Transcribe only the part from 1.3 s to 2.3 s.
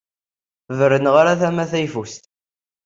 tama tayeffust.